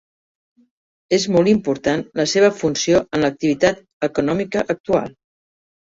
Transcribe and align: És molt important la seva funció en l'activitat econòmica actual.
És 1.17 1.25
molt 1.35 1.51
important 1.51 2.01
la 2.21 2.25
seva 2.33 2.49
funció 2.63 3.03
en 3.19 3.27
l'activitat 3.27 3.85
econòmica 4.09 4.65
actual. 4.77 5.13